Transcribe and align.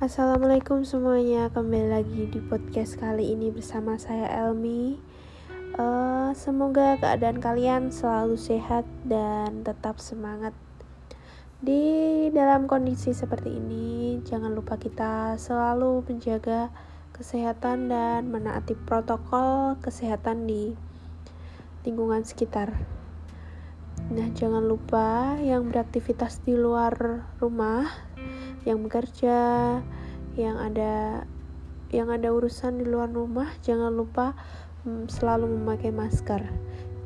Assalamualaikum 0.00 0.80
semuanya, 0.80 1.52
kembali 1.52 1.92
lagi 1.92 2.24
di 2.32 2.40
podcast 2.40 2.96
kali 2.96 3.36
ini 3.36 3.52
bersama 3.52 4.00
saya 4.00 4.32
Elmi. 4.32 4.96
Uh, 5.76 6.32
semoga 6.32 6.96
keadaan 6.96 7.36
kalian 7.36 7.92
selalu 7.92 8.40
sehat 8.40 8.88
dan 9.04 9.60
tetap 9.60 10.00
semangat. 10.00 10.56
Di 11.60 12.32
dalam 12.32 12.64
kondisi 12.64 13.12
seperti 13.12 13.52
ini, 13.52 14.24
jangan 14.24 14.56
lupa 14.56 14.80
kita 14.80 15.36
selalu 15.36 16.00
menjaga 16.08 16.72
kesehatan 17.12 17.92
dan 17.92 18.32
menaati 18.32 18.80
protokol 18.80 19.76
kesehatan 19.84 20.48
di 20.48 20.72
lingkungan 21.84 22.24
sekitar. 22.24 22.72
Nah, 24.08 24.32
jangan 24.32 24.64
lupa 24.64 25.36
yang 25.44 25.68
beraktivitas 25.68 26.40
di 26.40 26.56
luar 26.56 27.28
rumah 27.36 28.09
yang 28.68 28.84
bekerja, 28.84 29.38
yang 30.36 30.56
ada 30.60 31.24
yang 31.90 32.06
ada 32.12 32.30
urusan 32.30 32.78
di 32.78 32.86
luar 32.86 33.10
rumah, 33.10 33.50
jangan 33.66 33.90
lupa 33.90 34.38
um, 34.86 35.10
selalu 35.10 35.50
memakai 35.50 35.90
masker. 35.90 36.42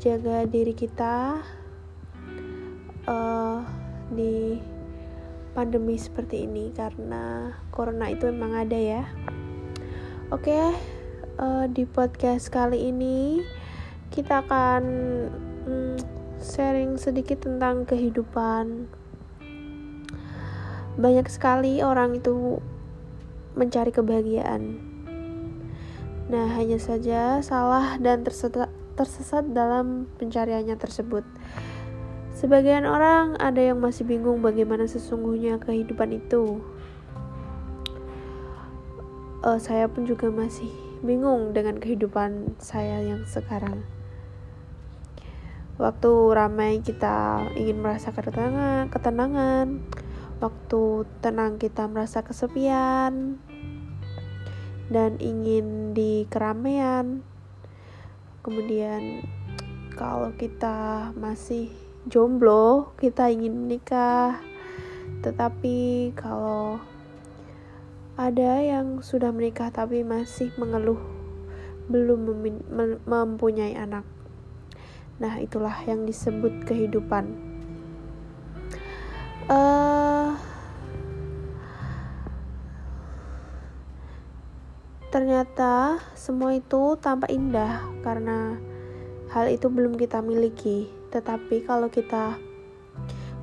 Jaga 0.03 0.45
diri 0.45 0.77
kita 0.77 1.41
uh, 3.09 3.65
di 4.13 4.61
pandemi 5.57 5.97
seperti 5.97 6.45
ini 6.45 6.75
karena 6.75 7.55
corona 7.73 8.13
itu 8.13 8.29
memang 8.29 8.67
ada 8.67 8.77
ya. 8.77 9.03
Oke, 10.29 10.53
okay, 10.53 10.67
uh, 11.41 11.65
di 11.71 11.89
podcast 11.89 12.53
kali 12.53 12.91
ini 12.93 13.41
kita 14.13 14.45
akan 14.45 14.83
um, 15.65 15.97
sharing 16.45 17.01
sedikit 17.01 17.47
tentang 17.47 17.89
kehidupan 17.89 18.91
banyak 20.95 21.27
sekali 21.27 21.83
orang 21.83 22.15
itu 22.19 22.63
mencari 23.59 23.91
kebahagiaan. 23.91 24.79
Nah, 26.25 26.47
hanya 26.57 26.81
saja 26.81 27.39
salah 27.45 28.01
dan 28.01 28.25
tersesat, 28.25 29.45
dalam 29.51 30.07
pencariannya 30.17 30.79
tersebut. 30.79 31.27
Sebagian 32.35 32.87
orang 32.87 33.39
ada 33.39 33.63
yang 33.63 33.79
masih 33.79 34.07
bingung 34.07 34.43
bagaimana 34.43 34.87
sesungguhnya 34.89 35.63
kehidupan 35.63 36.15
itu. 36.19 36.63
Uh, 39.45 39.61
saya 39.61 39.87
pun 39.87 40.09
juga 40.09 40.33
masih 40.33 40.73
bingung 41.05 41.53
dengan 41.53 41.77
kehidupan 41.77 42.57
saya 42.59 43.05
yang 43.05 43.23
sekarang. 43.29 43.85
Waktu 45.77 46.11
ramai 46.33 46.81
kita 46.81 47.51
ingin 47.59 47.83
merasa 47.83 48.15
ketenangan, 48.15 48.89
ketenangan 48.89 49.83
waktu 50.45 51.09
tenang 51.25 51.57
kita 51.57 51.89
merasa 51.89 52.21
kesepian 52.21 53.41
dan 54.93 55.17
ingin 55.17 55.97
di 55.97 56.29
keramaian. 56.29 57.25
Kemudian 58.45 59.25
kalau 59.97 60.37
kita 60.37 61.09
masih 61.17 61.73
jomblo 62.05 62.93
kita 63.01 63.33
ingin 63.33 63.57
menikah. 63.65 64.37
Tetapi 65.25 66.13
kalau 66.13 66.77
ada 68.21 68.61
yang 68.61 69.01
sudah 69.01 69.33
menikah 69.33 69.73
tapi 69.73 70.05
masih 70.05 70.53
mengeluh 70.61 71.01
belum 71.89 72.45
mempunyai 73.09 73.73
anak. 73.81 74.05
Nah 75.17 75.41
itulah 75.41 75.73
yang 75.89 76.05
disebut 76.05 76.69
kehidupan. 76.69 77.33
Uh, 79.45 79.94
Ternyata 85.15 86.03
semua 86.19 86.59
itu 86.59 86.99
tampak 86.99 87.31
indah 87.31 87.87
karena 88.03 88.59
hal 89.31 89.47
itu 89.47 89.71
belum 89.71 89.95
kita 89.95 90.19
miliki. 90.19 90.91
Tetapi 91.15 91.63
kalau 91.71 91.87
kita 91.87 92.35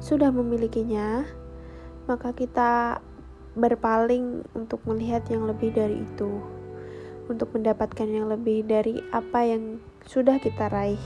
sudah 0.03 0.35
memilikinya, 0.35 1.23
maka 2.11 2.35
kita 2.35 2.99
berpaling 3.55 4.43
untuk 4.51 4.83
melihat 4.83 5.23
yang 5.31 5.47
lebih 5.47 5.71
dari 5.71 6.03
itu, 6.03 6.43
untuk 7.31 7.55
mendapatkan 7.55 8.03
yang 8.03 8.27
lebih 8.27 8.67
dari 8.67 8.99
apa 9.15 9.47
yang 9.47 9.79
sudah 10.03 10.43
kita 10.43 10.67
raih. 10.67 10.99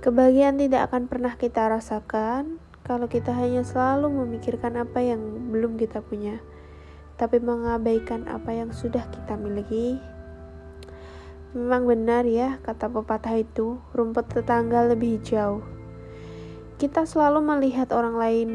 Kebahagiaan 0.00 0.56
tidak 0.56 0.88
akan 0.88 1.12
pernah 1.12 1.36
kita 1.36 1.68
rasakan 1.68 2.56
kalau 2.88 3.04
kita 3.04 3.36
hanya 3.36 3.68
selalu 3.68 4.24
memikirkan 4.24 4.80
apa 4.80 5.04
yang 5.04 5.20
belum 5.52 5.76
kita 5.76 6.00
punya 6.00 6.40
tapi 7.16 7.40
mengabaikan 7.40 8.28
apa 8.28 8.52
yang 8.52 8.72
sudah 8.72 9.04
kita 9.08 9.36
miliki. 9.36 9.96
Memang 11.56 11.88
benar 11.88 12.28
ya, 12.28 12.60
kata 12.60 12.92
pepatah 12.92 13.40
itu, 13.40 13.80
rumput 13.96 14.28
tetangga 14.28 14.84
lebih 14.84 15.16
hijau. 15.16 15.64
Kita 16.76 17.08
selalu 17.08 17.40
melihat 17.40 17.88
orang 17.96 18.20
lain 18.20 18.50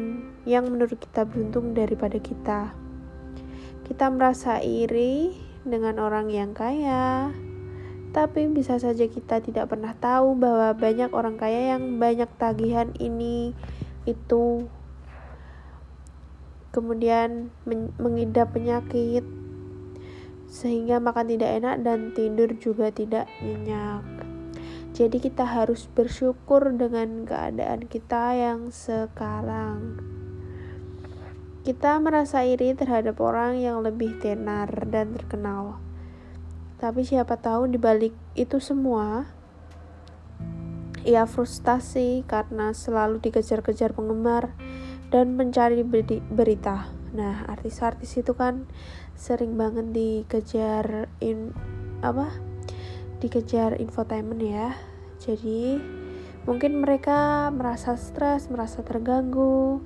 yang 0.46 0.70
menurut 0.70 0.94
kita 0.94 1.26
beruntung 1.26 1.74
daripada 1.74 2.22
kita. 2.22 2.70
Kita 3.82 4.06
merasa 4.14 4.62
iri 4.62 5.34
dengan 5.66 5.98
orang 5.98 6.30
yang 6.30 6.54
kaya, 6.54 7.34
tapi 8.14 8.46
bisa 8.46 8.78
saja 8.78 9.10
kita 9.10 9.42
tidak 9.42 9.66
pernah 9.66 9.98
tahu 9.98 10.38
bahwa 10.38 10.70
banyak 10.78 11.10
orang 11.10 11.34
kaya 11.34 11.74
yang 11.74 11.98
banyak 11.98 12.30
tagihan 12.38 12.94
ini, 13.02 13.58
itu, 14.06 14.70
kemudian 16.72 17.52
mengidap 18.00 18.56
penyakit 18.56 19.22
sehingga 20.48 21.00
makan 21.00 21.32
tidak 21.32 21.64
enak 21.64 21.76
dan 21.80 22.12
tidur 22.12 22.52
juga 22.60 22.92
tidak 22.92 23.28
nyenyak. 23.40 24.04
Jadi 24.92 25.24
kita 25.24 25.48
harus 25.48 25.88
bersyukur 25.88 26.68
dengan 26.76 27.24
keadaan 27.24 27.88
kita 27.88 28.36
yang 28.36 28.68
sekarang. 28.68 29.96
Kita 31.64 31.96
merasa 32.02 32.44
iri 32.44 32.76
terhadap 32.76 33.16
orang 33.22 33.56
yang 33.56 33.80
lebih 33.80 34.20
tenar 34.20 34.68
dan 34.92 35.16
terkenal. 35.16 35.80
Tapi 36.76 37.00
siapa 37.08 37.40
tahu 37.40 37.72
di 37.72 37.78
balik 37.80 38.12
itu 38.36 38.60
semua 38.60 39.24
ia 41.02 41.26
frustasi 41.26 42.22
karena 42.28 42.70
selalu 42.76 43.18
dikejar-kejar 43.18 43.96
penggemar 43.96 44.54
dan 45.12 45.36
mencari 45.36 45.84
berita. 46.32 46.88
Nah, 47.12 47.44
artis-artis 47.44 48.16
itu 48.16 48.32
kan 48.32 48.64
sering 49.12 49.60
banget 49.60 49.92
dikejar 49.92 51.12
in 51.20 51.52
apa? 52.00 52.32
Dikejar 53.20 53.76
infotainment 53.76 54.40
ya. 54.40 54.72
Jadi, 55.20 55.76
mungkin 56.48 56.80
mereka 56.80 57.52
merasa 57.52 57.94
stres, 58.00 58.48
merasa 58.48 58.80
terganggu. 58.80 59.84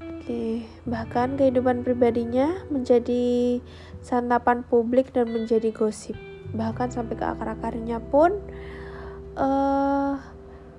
Oke, 0.00 0.64
bahkan 0.88 1.36
kehidupan 1.36 1.84
pribadinya 1.84 2.64
menjadi 2.72 3.60
santapan 4.00 4.64
publik 4.64 5.12
dan 5.12 5.28
menjadi 5.28 5.68
gosip. 5.70 6.16
Bahkan 6.56 6.88
sampai 6.88 7.20
ke 7.20 7.26
akar-akarnya 7.26 8.00
pun 8.00 8.40
eh 9.32 9.42
uh, 9.42 10.31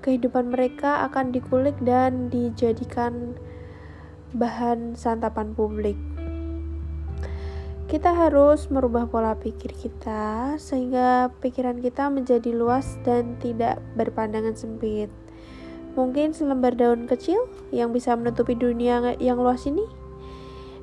kehidupan 0.04 0.52
mereka 0.52 1.08
akan 1.08 1.32
dikulik 1.32 1.72
dan 1.80 2.28
dijadikan 2.28 3.40
bahan 4.36 4.92
santapan 4.92 5.56
publik. 5.56 5.96
Kita 7.88 8.12
harus 8.12 8.68
merubah 8.68 9.08
pola 9.08 9.32
pikir 9.40 9.72
kita 9.72 10.60
sehingga 10.60 11.32
pikiran 11.40 11.80
kita 11.80 12.12
menjadi 12.12 12.52
luas 12.52 13.00
dan 13.00 13.40
tidak 13.40 13.80
berpandangan 13.96 14.52
sempit. 14.52 15.08
Mungkin 15.96 16.34
selembar 16.36 16.74
daun 16.74 17.06
kecil 17.06 17.48
yang 17.70 17.94
bisa 17.94 18.12
menutupi 18.18 18.58
dunia 18.58 19.14
yang 19.22 19.38
luas 19.40 19.64
ini. 19.64 19.86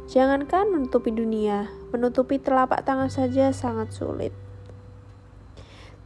Jangankan 0.08 0.72
menutupi 0.72 1.12
dunia, 1.12 1.68
menutupi 1.92 2.40
telapak 2.40 2.88
tangan 2.88 3.12
saja 3.12 3.52
sangat 3.52 3.92
sulit. 3.92 4.32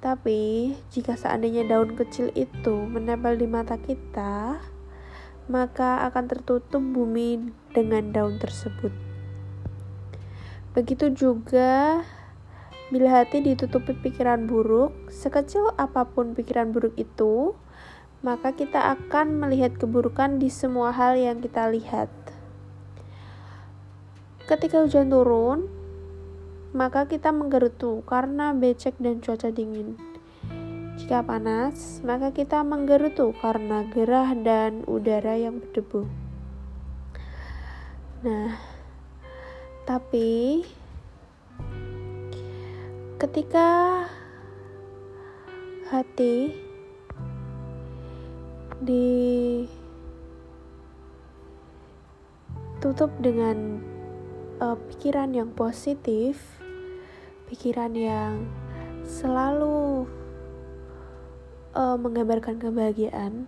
Tapi, 0.05 0.77
jika 0.93 1.17
seandainya 1.17 1.65
daun 1.65 1.97
kecil 1.97 2.29
itu 2.37 2.85
menempel 2.85 3.41
di 3.41 3.49
mata 3.49 3.73
kita, 3.81 4.61
maka 5.49 6.05
akan 6.05 6.29
tertutup 6.29 6.77
bumi 6.77 7.49
dengan 7.73 8.13
daun 8.13 8.37
tersebut. 8.37 8.93
Begitu 10.77 11.09
juga 11.09 12.05
bila 12.93 13.17
hati 13.17 13.41
ditutupi 13.41 13.97
pikiran 13.97 14.45
buruk, 14.45 14.93
sekecil 15.09 15.73
apa 15.73 16.05
pun 16.05 16.37
pikiran 16.37 16.69
buruk 16.69 16.93
itu, 17.01 17.57
maka 18.21 18.53
kita 18.53 18.93
akan 18.93 19.41
melihat 19.41 19.73
keburukan 19.73 20.37
di 20.37 20.53
semua 20.53 20.93
hal 20.93 21.17
yang 21.17 21.41
kita 21.41 21.65
lihat. 21.65 22.13
Ketika 24.45 24.85
hujan 24.85 25.09
turun, 25.09 25.65
maka 26.75 27.07
kita 27.07 27.31
menggerutu 27.31 28.03
karena 28.03 28.51
becek 28.51 28.99
dan 28.99 29.23
cuaca 29.23 29.47
dingin. 29.47 29.95
Jika 30.99 31.23
panas, 31.23 32.03
maka 32.03 32.35
kita 32.35 32.67
menggerutu 32.67 33.31
karena 33.39 33.87
gerah 33.95 34.35
dan 34.35 34.83
udara 34.83 35.39
yang 35.39 35.63
berdebu. 35.63 36.03
Nah, 38.27 38.59
tapi 39.87 40.67
ketika 43.23 44.03
hati 45.87 46.51
ditutup 48.83 49.71
dengan 53.23 53.79
uh, 54.59 54.75
pikiran 54.91 55.31
yang 55.31 55.55
positif, 55.55 56.64
pikiran 57.45 57.93
yang 57.93 58.49
selalu 59.05 60.09
uh, 61.77 61.97
menggambarkan 61.97 62.57
kebahagiaan, 62.57 63.45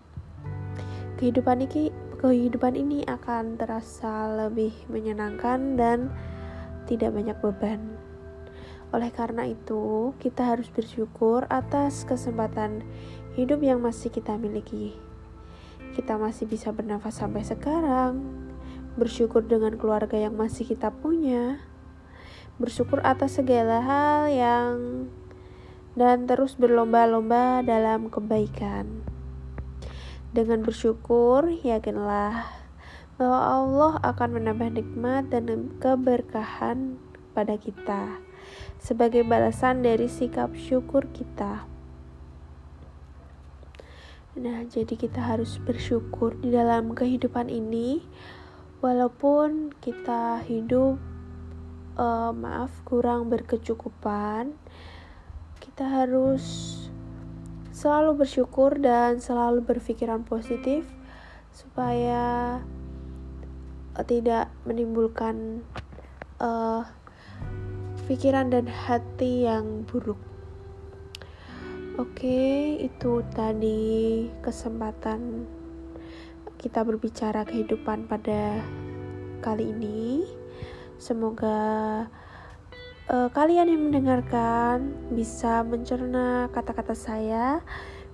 kehidupan 1.18 1.66
ini 1.66 1.90
kehidupan 2.18 2.74
ini 2.74 3.06
akan 3.06 3.62
terasa 3.62 4.26
lebih 4.46 4.74
menyenangkan 4.90 5.78
dan 5.78 6.10
tidak 6.90 7.14
banyak 7.14 7.38
beban. 7.42 7.82
Oleh 8.96 9.12
karena 9.12 9.44
itu, 9.46 10.16
kita 10.18 10.56
harus 10.56 10.72
bersyukur 10.72 11.44
atas 11.52 12.08
kesempatan 12.08 12.82
hidup 13.36 13.60
yang 13.60 13.84
masih 13.84 14.10
kita 14.10 14.40
miliki. 14.40 14.96
Kita 15.94 16.16
masih 16.16 16.48
bisa 16.48 16.72
bernafas 16.72 17.20
sampai 17.20 17.44
sekarang, 17.44 18.24
bersyukur 18.96 19.44
dengan 19.44 19.76
keluarga 19.76 20.16
yang 20.16 20.34
masih 20.34 20.64
kita 20.64 20.90
punya, 20.90 21.60
bersyukur 22.58 23.02
atas 23.06 23.38
segala 23.38 23.82
hal 23.86 24.34
yang 24.34 24.76
dan 25.98 26.30
terus 26.30 26.58
berlomba-lomba 26.58 27.66
dalam 27.66 28.10
kebaikan. 28.10 29.06
Dengan 30.34 30.62
bersyukur, 30.62 31.50
yakinlah 31.66 32.46
bahwa 33.18 33.40
Allah 33.42 33.94
akan 34.06 34.30
menambah 34.38 34.78
nikmat 34.78 35.34
dan 35.34 35.74
keberkahan 35.82 37.02
pada 37.34 37.58
kita 37.58 38.22
sebagai 38.78 39.26
balasan 39.26 39.82
dari 39.82 40.06
sikap 40.06 40.54
syukur 40.54 41.10
kita. 41.10 41.66
Nah, 44.38 44.70
jadi 44.70 44.94
kita 44.94 45.18
harus 45.18 45.58
bersyukur 45.58 46.38
di 46.38 46.54
dalam 46.54 46.94
kehidupan 46.94 47.50
ini, 47.50 48.06
walaupun 48.86 49.74
kita 49.82 50.46
hidup, 50.46 51.02
uh, 51.98 52.32
maaf, 52.32 52.72
kurang 52.86 53.28
berkecukupan, 53.28 54.54
kita 55.60 55.84
harus 55.84 56.78
selalu 57.74 58.26
bersyukur 58.26 58.78
dan 58.78 59.22
selalu 59.22 59.66
berpikiran 59.66 60.26
positif 60.26 60.86
supaya 61.50 62.58
uh, 63.98 64.06
tidak 64.06 64.54
menimbulkan 64.64 65.66
uh, 66.38 66.86
pikiran 68.06 68.54
dan 68.54 68.70
hati 68.70 69.50
yang 69.50 69.84
buruk. 69.90 70.22
Oke, 71.98 72.78
itu 72.78 73.26
tadi 73.34 74.30
kesempatan 74.46 75.50
kita 76.62 76.86
berbicara 76.86 77.42
kehidupan 77.42 78.06
pada 78.06 78.62
kali 79.42 79.74
ini. 79.74 80.37
Semoga 80.98 81.58
uh, 83.10 83.30
kalian 83.32 83.70
yang 83.70 83.82
mendengarkan 83.90 84.94
bisa 85.14 85.62
mencerna 85.62 86.50
kata-kata 86.50 86.98
saya, 86.98 87.62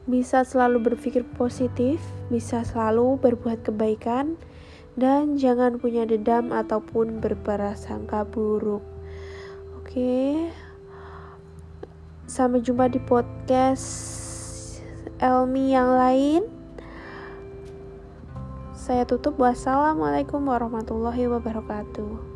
bisa 0.04 0.44
selalu 0.44 0.94
berpikir 0.94 1.24
positif, 1.40 2.04
bisa 2.28 2.68
selalu 2.68 3.16
berbuat 3.24 3.64
kebaikan, 3.64 4.36
dan 5.00 5.40
jangan 5.40 5.80
punya 5.80 6.04
dendam 6.04 6.52
ataupun 6.52 7.24
berprasangka 7.24 8.28
buruk. 8.28 8.84
Oke, 9.80 10.52
sampai 12.28 12.60
jumpa 12.60 12.92
di 12.92 13.00
podcast 13.00 13.88
Elmi 15.24 15.72
yang 15.72 15.96
lain. 15.96 16.44
Saya 18.76 19.08
tutup. 19.08 19.40
Wassalamualaikum 19.40 20.44
warahmatullahi 20.44 21.32
wabarakatuh. 21.32 22.33